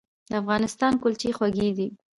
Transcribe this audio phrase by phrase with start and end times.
[0.29, 1.87] د افغانستان کلچې خوږې دي